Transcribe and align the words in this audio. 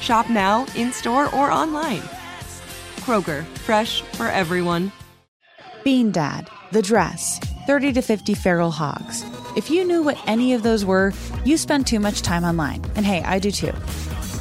Shop 0.00 0.28
now, 0.30 0.66
in 0.74 0.92
store, 0.92 1.26
or 1.34 1.50
online. 1.50 2.02
Kroger, 3.00 3.44
fresh 3.58 4.02
for 4.02 4.26
everyone. 4.26 4.92
Bean 5.84 6.10
Dad, 6.10 6.48
The 6.72 6.82
Dress, 6.82 7.38
30 7.66 7.92
to 7.94 8.02
50 8.02 8.34
Feral 8.34 8.70
Hogs. 8.70 9.24
If 9.56 9.70
you 9.70 9.84
knew 9.84 10.02
what 10.02 10.18
any 10.26 10.54
of 10.54 10.62
those 10.62 10.84
were, 10.84 11.12
you 11.44 11.56
spend 11.56 11.86
too 11.86 12.00
much 12.00 12.22
time 12.22 12.44
online. 12.44 12.84
And 12.96 13.04
hey, 13.04 13.22
I 13.22 13.38
do 13.38 13.50
too. 13.50 13.72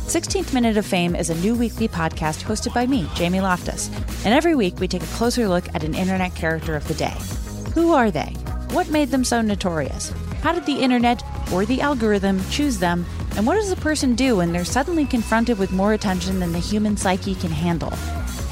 16th 0.10 0.54
Minute 0.54 0.78
of 0.78 0.86
Fame 0.86 1.16
is 1.16 1.30
a 1.30 1.36
new 1.36 1.56
weekly 1.56 1.88
podcast 1.88 2.44
hosted 2.44 2.74
by 2.74 2.88
me, 2.88 3.08
Jamie 3.16 3.42
Loftus. 3.42 3.90
And 4.26 4.34
every 4.34 4.56
week 4.56 4.80
we 4.80 4.88
take 4.88 5.04
a 5.04 5.08
closer 5.08 5.48
look 5.48 5.68
at 5.76 5.84
an 5.84 5.94
internet 5.94 6.36
character 6.36 6.76
of 6.76 6.88
the 6.88 6.94
day. 6.96 7.16
Who 7.74 7.94
are 7.94 8.12
they? 8.12 8.34
What 8.72 8.90
made 8.90 9.10
them 9.10 9.24
so 9.24 9.42
notorious? 9.42 10.12
How 10.42 10.52
did 10.52 10.66
the 10.66 10.80
internet 10.80 11.24
or 11.52 11.66
the 11.66 11.82
algorithm 11.82 12.42
choose 12.50 12.80
them? 12.80 13.06
And 13.38 13.48
what 13.48 13.56
does 13.56 13.72
a 13.72 13.76
person 13.76 14.16
do 14.16 14.38
when 14.38 14.52
they're 14.52 14.66
suddenly 14.66 15.06
confronted 15.06 15.58
with 15.58 15.72
more 15.72 15.94
attention 15.94 16.40
than 16.40 16.52
the 16.52 16.60
human 16.60 16.98
psyche 16.98 17.36
can 17.36 17.52
handle? 17.52 17.94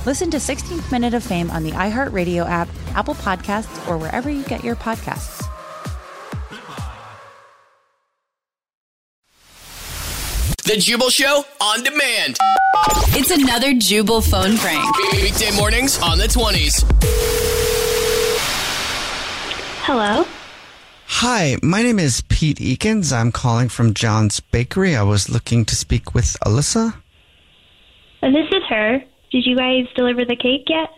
Listen 0.06 0.32
to 0.32 0.38
16th 0.38 0.92
Minute 0.92 1.14
of 1.14 1.24
Fame 1.24 1.52
on 1.52 1.64
the 1.64 1.72
iHeartRadio 1.72 2.48
app, 2.48 2.70
Apple 2.96 3.16
Podcasts, 3.16 3.88
or 3.90 3.98
wherever 3.98 4.30
you 4.30 4.44
get 4.44 4.64
your 4.64 4.76
podcasts. 4.76 5.44
The 10.64 10.76
Jubal 10.78 11.10
Show 11.10 11.44
on 11.62 11.84
demand. 11.84 12.38
It's 13.16 13.32
another 13.32 13.74
Jubal 13.74 14.22
phone 14.22 14.58
prank. 14.58 14.84
Weekday 15.14 15.56
mornings 15.56 15.98
on 16.02 16.18
the 16.18 16.26
20s. 16.26 16.84
Hello. 19.84 20.26
Hi, 21.20 21.58
my 21.64 21.82
name 21.82 21.98
is 21.98 22.22
Pete 22.30 22.60
Eakins. 22.60 23.12
I'm 23.12 23.32
calling 23.32 23.70
from 23.70 23.96
John's 23.96 24.40
Bakery. 24.40 24.96
I 24.96 25.02
was 25.02 25.32
looking 25.32 25.66
to 25.66 25.76
speak 25.76 26.14
with 26.14 26.38
Alyssa. 26.46 26.94
Uh, 28.22 28.30
This 28.30 28.46
is 28.52 28.62
her. 28.70 29.04
Did 29.32 29.44
you 29.48 29.56
guys 29.58 29.88
deliver 29.96 30.26
the 30.26 30.36
cake 30.36 30.66
yet? 30.68 30.90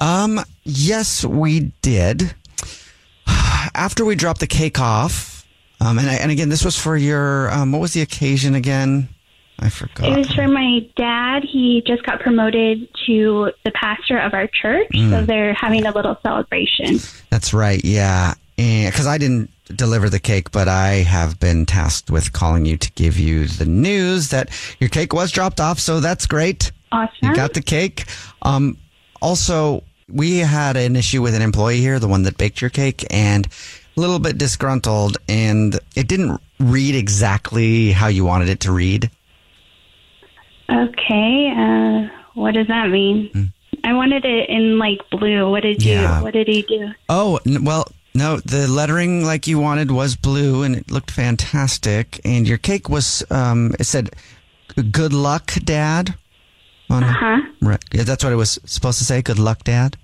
Um, 0.00 0.40
yes, 0.64 1.24
we 1.24 1.70
did. 1.80 2.34
After 3.72 4.04
we 4.04 4.16
dropped 4.16 4.40
the 4.40 4.48
cake 4.48 4.80
off, 4.80 5.46
um, 5.80 6.00
and, 6.00 6.10
I, 6.10 6.14
and 6.14 6.32
again, 6.32 6.48
this 6.48 6.64
was 6.64 6.76
for 6.76 6.96
your, 6.96 7.52
um, 7.52 7.70
what 7.70 7.80
was 7.80 7.92
the 7.92 8.02
occasion 8.02 8.56
again? 8.56 9.10
I 9.60 9.68
forgot. 9.68 10.08
It 10.08 10.16
was 10.16 10.32
for 10.32 10.48
my 10.48 10.80
dad. 10.96 11.44
He 11.44 11.82
just 11.86 12.02
got 12.04 12.20
promoted 12.20 12.88
to 13.06 13.52
the 13.64 13.70
pastor 13.72 14.18
of 14.18 14.32
our 14.32 14.46
church, 14.46 14.88
so 14.94 15.22
they're 15.22 15.52
having 15.52 15.84
a 15.86 15.92
little 15.92 16.16
celebration. 16.22 16.98
That's 17.28 17.52
right, 17.52 17.84
yeah. 17.84 18.34
Because 18.56 19.06
I 19.06 19.18
didn't 19.18 19.50
deliver 19.76 20.08
the 20.08 20.18
cake, 20.18 20.50
but 20.50 20.66
I 20.66 21.02
have 21.02 21.38
been 21.38 21.66
tasked 21.66 22.10
with 22.10 22.32
calling 22.32 22.64
you 22.64 22.76
to 22.76 22.90
give 22.92 23.18
you 23.18 23.46
the 23.46 23.64
news 23.66 24.30
that 24.30 24.48
your 24.80 24.88
cake 24.90 25.12
was 25.12 25.30
dropped 25.30 25.60
off, 25.60 25.78
so 25.78 26.00
that's 26.00 26.26
great. 26.26 26.72
Awesome. 26.90 27.12
You 27.22 27.34
got 27.34 27.54
the 27.54 27.62
cake. 27.62 28.04
Um, 28.42 28.76
also, 29.22 29.84
we 30.08 30.38
had 30.38 30.76
an 30.76 30.96
issue 30.96 31.22
with 31.22 31.34
an 31.34 31.42
employee 31.42 31.80
here, 31.80 31.98
the 31.98 32.08
one 32.08 32.22
that 32.24 32.36
baked 32.36 32.60
your 32.60 32.70
cake, 32.70 33.06
and 33.10 33.46
a 33.96 34.00
little 34.00 34.18
bit 34.18 34.38
disgruntled, 34.38 35.18
and 35.28 35.78
it 35.94 36.08
didn't 36.08 36.40
read 36.58 36.94
exactly 36.94 37.92
how 37.92 38.08
you 38.08 38.24
wanted 38.24 38.48
it 38.48 38.60
to 38.60 38.72
read. 38.72 39.10
Okay. 40.70 41.52
Uh, 41.56 42.08
what 42.34 42.54
does 42.54 42.66
that 42.68 42.88
mean? 42.90 43.52
I 43.84 43.92
wanted 43.94 44.24
it 44.24 44.48
in 44.48 44.78
like 44.78 44.98
blue. 45.10 45.50
What 45.50 45.62
did 45.62 45.82
you? 45.82 46.00
What 46.22 46.32
did 46.32 46.46
he 46.48 46.62
do? 46.62 46.90
Oh, 47.08 47.40
n- 47.46 47.64
well, 47.64 47.86
no, 48.14 48.38
the 48.40 48.68
lettering 48.68 49.24
like 49.24 49.46
you 49.46 49.58
wanted 49.58 49.90
was 49.90 50.16
blue 50.16 50.62
and 50.62 50.76
it 50.76 50.90
looked 50.90 51.10
fantastic. 51.10 52.20
And 52.24 52.46
your 52.46 52.58
cake 52.58 52.88
was, 52.88 53.24
um, 53.30 53.72
it 53.78 53.84
said, 53.84 54.10
good 54.92 55.12
luck, 55.12 55.52
dad. 55.64 56.14
On 56.90 57.04
Uh 57.04 57.12
huh. 57.12 57.40
Right. 57.62 57.84
Yeah, 57.92 58.02
that's 58.02 58.24
what 58.24 58.32
it 58.32 58.36
was 58.36 58.58
supposed 58.64 58.98
to 58.98 59.04
say. 59.04 59.22
Good 59.22 59.38
luck, 59.38 59.62
dad. 59.64 59.96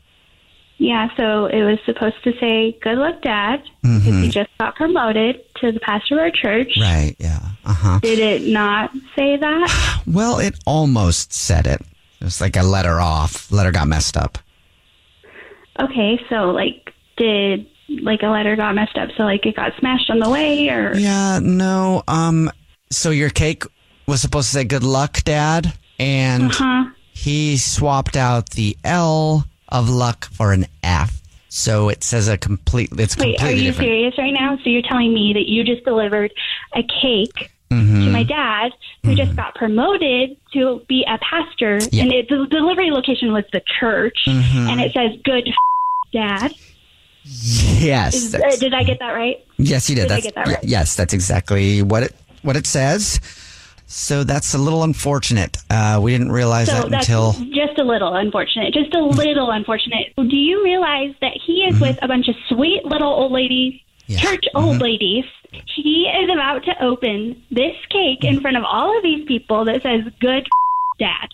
Yeah. 0.78 1.08
So 1.16 1.46
it 1.46 1.62
was 1.64 1.78
supposed 1.84 2.22
to 2.24 2.32
say, 2.38 2.76
"Good 2.82 2.98
luck, 2.98 3.22
Dad," 3.22 3.62
because 3.82 4.04
he 4.04 4.28
just 4.28 4.50
got 4.60 4.76
promoted 4.76 5.40
to 5.56 5.72
the 5.72 5.80
pastor 5.80 6.14
of 6.16 6.20
our 6.20 6.30
church. 6.30 6.74
Right. 6.78 7.16
Yeah. 7.18 7.40
Uh 7.66 7.72
huh. 7.74 7.98
Did 8.00 8.18
it 8.20 8.50
not 8.50 8.90
say 9.14 9.36
that? 9.36 9.92
Well, 10.06 10.38
it 10.38 10.54
almost 10.66 11.32
said 11.32 11.66
it. 11.66 11.80
It 12.20 12.24
was 12.24 12.40
like 12.40 12.56
a 12.56 12.62
letter 12.62 13.00
off. 13.00 13.50
Letter 13.50 13.72
got 13.72 13.88
messed 13.88 14.16
up. 14.16 14.38
Okay. 15.80 16.20
So 16.30 16.50
like, 16.52 16.92
did 17.16 17.66
like 17.88 18.22
a 18.22 18.28
letter 18.28 18.54
got 18.56 18.74
messed 18.76 18.96
up? 18.96 19.08
So 19.16 19.24
like, 19.24 19.44
it 19.46 19.56
got 19.56 19.72
smashed 19.80 20.08
on 20.10 20.20
the 20.20 20.30
way, 20.30 20.68
or 20.68 20.94
Yeah. 20.94 21.40
No. 21.42 22.02
Um. 22.08 22.50
So 22.90 23.10
your 23.10 23.30
cake 23.30 23.64
was 24.06 24.20
supposed 24.20 24.48
to 24.50 24.54
say 24.54 24.64
good 24.64 24.84
luck, 24.84 25.24
dad, 25.24 25.74
and 25.98 26.52
huh? 26.52 26.84
he 27.12 27.56
swapped 27.56 28.16
out 28.16 28.50
the 28.50 28.76
L 28.84 29.44
of 29.68 29.90
luck 29.90 30.26
for 30.26 30.52
an 30.52 30.66
F. 30.84 31.20
So 31.48 31.88
it 31.88 32.04
says 32.04 32.28
a 32.28 32.38
complete. 32.38 32.90
It's 32.96 33.16
Wait, 33.16 33.38
completely 33.38 33.48
are 33.48 33.50
you 33.56 33.70
different. 33.70 33.88
serious 33.88 34.18
right 34.18 34.32
now? 34.32 34.56
So 34.62 34.70
you're 34.70 34.82
telling 34.82 35.12
me 35.12 35.32
that 35.32 35.48
you 35.48 35.64
just 35.64 35.84
delivered 35.84 36.32
a 36.76 36.82
cake 37.02 37.50
Mm-hmm. 37.70 38.04
to 38.04 38.10
my 38.10 38.22
dad, 38.22 38.70
who 39.02 39.14
just 39.16 39.34
got 39.34 39.54
promoted 39.56 40.36
to 40.52 40.80
be 40.88 41.04
a 41.08 41.18
pastor, 41.18 41.78
Yeah. 41.90 42.04
and 42.04 42.12
it, 42.12 42.28
the 42.28 42.46
delivery 42.48 42.90
location 42.92 43.32
was 43.32 43.44
the 43.52 43.60
church, 43.80 44.18
Mm-hmm. 44.26 44.68
and 44.70 44.80
it 44.80 44.92
says 44.92 45.10
"Good 45.24 45.48
Dad." 46.12 46.52
Yes. 47.24 48.14
Is, 48.14 48.34
uh, 48.34 48.38
did 48.60 48.72
I 48.72 48.84
get 48.84 48.98
that 49.00 49.10
right? 49.12 49.44
yes, 49.58 49.90
you 49.90 49.96
did. 49.96 50.02
did 50.02 50.12
I 50.12 50.14
That's, 50.14 50.24
get 50.26 50.34
that 50.36 50.46
right? 50.46 50.58
Yes, 50.64 50.94
that's 50.96 51.12
exactly 51.12 51.82
what 51.82 52.04
it 52.04 52.14
what 52.42 52.56
it 52.56 52.66
says. 52.66 53.20
So 53.88 54.24
that's 54.24 54.54
a 54.54 54.58
little 54.58 54.82
unfortunate. 54.82 55.58
Uh, 55.70 55.98
we 56.02 56.10
didn't 56.12 56.32
realize 56.32 56.66
So 56.68 56.74
that 56.82 56.90
that's 56.90 57.08
until. 57.08 57.32
just 57.54 57.78
a 57.78 57.84
little 57.84 58.14
unfortunate. 58.14 58.74
Just 58.74 58.94
a 58.94 59.00
little 59.02 59.50
unfortunate. 59.50 60.12
Do 60.16 60.36
you 60.36 60.62
realize 60.64 61.14
that 61.20 61.32
he 61.46 61.64
is 61.64 61.80
with 61.80 61.96
a 62.02 62.08
bunch 62.08 62.28
of 62.28 62.34
sweet 62.48 62.84
little 62.84 63.08
old 63.12 63.32
ladies, 63.32 63.74
Mm-hmm. 63.74 63.85
Yeah. 64.06 64.20
church 64.20 64.44
old 64.54 64.74
mm-hmm. 64.74 64.82
ladies? 64.82 65.24
He 65.74 66.10
is 66.22 66.30
about 66.30 66.64
to 66.64 66.84
open 66.84 67.42
this 67.50 67.74
cake 67.90 68.24
in 68.24 68.38
mm. 68.38 68.42
front 68.42 68.56
of 68.56 68.64
all 68.64 68.96
of 68.96 69.02
these 69.02 69.24
people 69.26 69.64
that 69.64 69.82
says 69.82 70.02
"Good 70.20 70.46
Dad." 70.98 71.28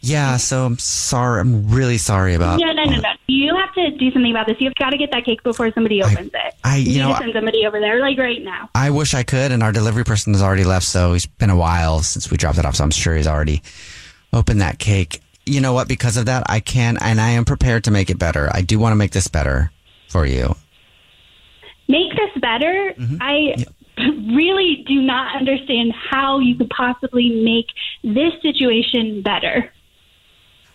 Yeah. 0.00 0.36
So 0.36 0.66
I'm 0.66 0.78
sorry. 0.78 1.40
I'm 1.40 1.70
really 1.70 1.96
sorry 1.96 2.34
about. 2.34 2.60
No, 2.60 2.72
no, 2.72 2.84
no, 2.84 2.96
no. 2.96 3.08
You 3.26 3.56
have 3.56 3.72
to 3.74 3.90
do 3.96 4.10
something 4.12 4.30
about 4.30 4.46
this. 4.46 4.56
You've 4.60 4.74
got 4.74 4.90
to 4.90 4.98
get 4.98 5.10
that 5.12 5.24
cake 5.24 5.42
before 5.42 5.72
somebody 5.72 6.02
opens 6.02 6.30
it. 6.34 6.54
I- 6.62 6.76
you 6.76 6.92
need 6.92 6.98
know, 6.98 7.12
to 7.14 7.18
send 7.18 7.32
somebody 7.32 7.66
over 7.66 7.80
there, 7.80 8.00
like 8.00 8.18
right 8.18 8.42
now. 8.42 8.68
I 8.74 8.90
wish 8.90 9.14
I 9.14 9.22
could, 9.22 9.50
and 9.50 9.62
our 9.62 9.72
delivery 9.72 10.04
person 10.04 10.34
has 10.34 10.42
already 10.42 10.64
left. 10.64 10.86
So 10.86 11.14
it's 11.14 11.26
been 11.26 11.50
a 11.50 11.56
while 11.56 12.00
since 12.02 12.30
we 12.30 12.36
dropped 12.36 12.58
it 12.58 12.66
off. 12.66 12.76
So 12.76 12.84
I'm 12.84 12.90
sure 12.90 13.16
he's 13.16 13.26
already 13.26 13.62
opened 14.32 14.60
that 14.60 14.78
cake. 14.78 15.22
You 15.46 15.60
know 15.60 15.72
what? 15.72 15.88
Because 15.88 16.16
of 16.16 16.26
that, 16.26 16.44
I 16.48 16.60
can, 16.60 16.98
and 17.00 17.20
I 17.20 17.30
am 17.30 17.44
prepared 17.44 17.84
to 17.84 17.90
make 17.90 18.10
it 18.10 18.18
better. 18.18 18.50
I 18.52 18.60
do 18.62 18.78
want 18.78 18.92
to 18.92 18.96
make 18.96 19.12
this 19.12 19.28
better 19.28 19.70
for 20.08 20.26
you. 20.26 20.54
Make 21.88 22.10
this 22.10 22.40
better. 22.40 22.94
Mm-hmm. 22.98 23.16
I 23.20 23.54
really 24.34 24.84
do 24.86 25.00
not 25.02 25.36
understand 25.36 25.92
how 25.92 26.38
you 26.38 26.56
could 26.56 26.70
possibly 26.70 27.42
make 27.44 27.66
this 28.02 28.32
situation 28.42 29.22
better. 29.22 29.72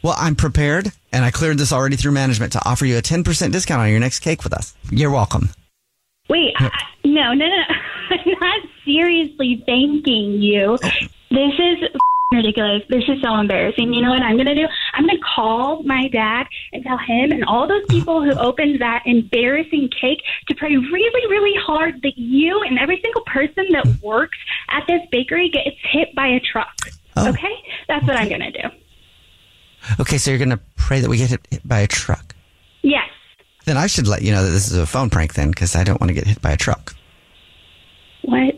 Well, 0.01 0.15
I'm 0.17 0.35
prepared, 0.35 0.93
and 1.11 1.25
I 1.25 1.31
cleared 1.31 1.57
this 1.57 1.73
already 1.73 1.97
through 1.97 2.13
management 2.13 2.53
to 2.53 2.61
offer 2.65 2.85
you 2.85 2.97
a 2.97 3.01
10% 3.01 3.51
discount 3.51 3.81
on 3.81 3.89
your 3.89 3.99
next 3.99 4.19
cake 4.19 4.43
with 4.43 4.53
us. 4.53 4.73
You're 4.89 5.11
welcome. 5.11 5.49
Wait, 6.29 6.53
I, 6.57 6.69
no, 7.03 7.33
no, 7.33 7.45
no. 7.47 7.63
I'm 8.11 8.31
not 8.39 8.61
seriously 8.85 9.61
thanking 9.65 10.41
you. 10.41 10.77
Oh. 10.81 10.89
This 11.31 11.53
is 11.59 11.89
ridiculous. 12.31 12.83
This 12.89 13.03
is 13.07 13.19
so 13.23 13.35
embarrassing. 13.35 13.91
You 13.91 14.03
know 14.03 14.11
what 14.11 14.21
I'm 14.21 14.35
going 14.35 14.45
to 14.45 14.53
do? 14.53 14.67
I'm 14.93 15.03
going 15.05 15.17
to 15.17 15.23
call 15.35 15.81
my 15.81 16.07
dad 16.09 16.45
and 16.73 16.83
tell 16.83 16.99
him 16.99 17.31
and 17.31 17.43
all 17.45 17.67
those 17.67 17.83
people 17.89 18.23
who 18.23 18.37
opened 18.37 18.79
that 18.81 19.01
embarrassing 19.07 19.89
cake 19.99 20.21
to 20.47 20.53
pray 20.53 20.77
really, 20.77 21.27
really 21.27 21.59
hard 21.59 22.03
that 22.03 22.17
you 22.17 22.61
and 22.61 22.77
every 22.77 23.01
single 23.01 23.23
person 23.23 23.65
that 23.71 23.87
works 24.03 24.37
at 24.69 24.83
this 24.87 25.01
bakery 25.11 25.49
gets 25.49 25.75
hit 25.91 26.13
by 26.13 26.27
a 26.27 26.39
truck. 26.39 26.75
Oh. 27.17 27.29
Okay? 27.29 27.55
That's 27.87 28.05
what 28.05 28.15
I'm 28.15 28.29
going 28.29 28.41
to 28.41 28.51
do. 28.51 28.69
Okay, 29.99 30.19
so 30.19 30.29
you're 30.29 30.37
going 30.37 30.49
to 30.49 30.59
pray 30.75 30.99
that 30.99 31.09
we 31.09 31.17
get 31.17 31.31
hit, 31.31 31.47
hit 31.49 31.67
by 31.67 31.79
a 31.79 31.87
truck. 31.87 32.35
Yes. 32.83 33.09
Then 33.65 33.75
I 33.75 33.87
should 33.87 34.07
let 34.07 34.21
you 34.21 34.31
know 34.33 34.43
that 34.43 34.51
this 34.51 34.71
is 34.71 34.77
a 34.77 34.85
phone 34.85 35.09
prank 35.09 35.33
then, 35.33 35.49
because 35.49 35.75
I 35.75 35.83
don't 35.83 35.99
want 35.99 36.09
to 36.09 36.13
get 36.13 36.27
hit 36.27 36.41
by 36.43 36.51
a 36.51 36.57
truck. 36.57 36.95
What? 38.21 38.55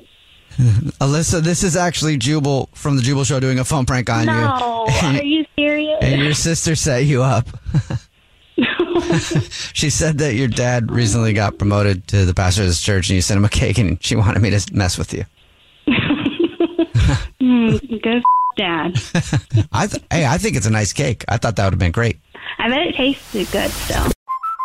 Alyssa, 1.02 1.42
this 1.42 1.64
is 1.64 1.76
actually 1.76 2.18
Jubal 2.18 2.70
from 2.74 2.96
the 2.96 3.02
Jubal 3.02 3.24
Show 3.24 3.40
doing 3.40 3.58
a 3.60 3.64
phone 3.66 3.86
prank 3.86 4.10
on 4.10 4.26
No. 4.28 4.86
you. 4.88 5.08
Are 5.08 5.24
you 5.24 5.46
serious? 5.58 5.98
And 6.02 6.22
your 6.22 6.34
sister 6.34 6.76
set 6.76 7.06
you 7.06 7.24
up. 7.24 7.48
she 9.74 9.90
said 9.90 10.20
that 10.20 10.36
your 10.36 10.48
dad 10.48 10.92
recently 10.92 11.34
got 11.34 11.58
promoted 11.58 12.08
to 12.10 12.26
the 12.26 12.34
pastor 12.34 12.62
of 12.62 12.68
this 12.68 12.82
church 12.82 13.10
and 13.10 13.16
you 13.16 13.22
sent 13.22 13.38
him 13.38 13.46
a 13.46 13.50
cake 13.50 13.78
and 13.80 14.02
she 14.04 14.16
wanted 14.16 14.40
me 14.42 14.52
to 14.52 14.74
mess 14.74 14.98
with 14.98 15.14
you. 15.14 15.26
Mm, 17.42 18.02
good 18.04 18.22
dad. 18.56 18.96
I 19.72 19.88
th- 19.88 20.04
hey, 20.12 20.26
I 20.28 20.38
think 20.38 20.56
it's 20.56 20.68
a 20.68 20.72
nice 20.72 20.94
cake. 20.94 21.26
I 21.28 21.38
thought 21.38 21.56
that 21.56 21.64
would 21.66 21.74
have 21.74 21.80
been 21.80 21.92
great. 21.92 22.20
I 22.60 22.70
bet 22.70 22.86
it 22.88 22.96
tasted 22.96 23.50
good 23.52 23.72
still. 23.72 24.12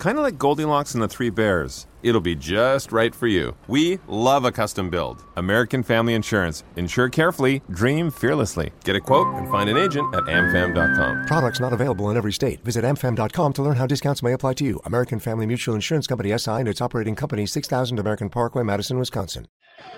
Kind 0.00 0.16
of 0.16 0.24
like 0.24 0.38
Goldilocks 0.38 0.94
and 0.94 1.02
the 1.02 1.08
Three 1.08 1.28
Bears. 1.28 1.86
It'll 2.02 2.22
be 2.22 2.34
just 2.34 2.90
right 2.90 3.14
for 3.14 3.26
you. 3.26 3.54
We 3.68 3.98
love 4.06 4.46
a 4.46 4.50
custom 4.50 4.88
build. 4.88 5.22
American 5.36 5.82
Family 5.82 6.14
Insurance. 6.14 6.64
Insure 6.76 7.10
carefully, 7.10 7.60
dream 7.70 8.10
fearlessly. 8.10 8.72
Get 8.82 8.96
a 8.96 9.00
quote 9.00 9.26
and 9.34 9.46
find 9.50 9.68
an 9.68 9.76
agent 9.76 10.14
at 10.14 10.24
amfam.com. 10.24 11.26
Products 11.26 11.60
not 11.60 11.74
available 11.74 12.08
in 12.08 12.16
every 12.16 12.32
state. 12.32 12.64
Visit 12.64 12.82
amfam.com 12.82 13.52
to 13.52 13.62
learn 13.62 13.76
how 13.76 13.86
discounts 13.86 14.22
may 14.22 14.32
apply 14.32 14.54
to 14.54 14.64
you. 14.64 14.80
American 14.86 15.20
Family 15.20 15.44
Mutual 15.44 15.74
Insurance 15.74 16.06
Company 16.06 16.36
SI 16.38 16.50
and 16.50 16.68
its 16.68 16.80
operating 16.80 17.14
company 17.14 17.44
6000 17.44 17.98
American 17.98 18.30
Parkway, 18.30 18.62
Madison, 18.62 18.98
Wisconsin. 18.98 19.48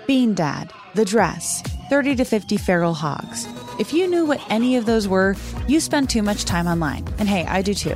Bean 0.05 0.33
Dad, 0.33 0.73
The 0.95 1.05
Dress, 1.05 1.61
30 1.89 2.17
to 2.17 2.25
50 2.25 2.57
Feral 2.57 2.93
Hogs. 2.93 3.47
If 3.79 3.93
you 3.93 4.09
knew 4.09 4.25
what 4.25 4.41
any 4.49 4.75
of 4.75 4.85
those 4.85 5.07
were, 5.07 5.37
you 5.69 5.79
spend 5.79 6.09
too 6.09 6.23
much 6.23 6.43
time 6.43 6.67
online. 6.67 7.07
And 7.19 7.29
hey, 7.29 7.45
I 7.45 7.61
do 7.61 7.73
too. 7.73 7.95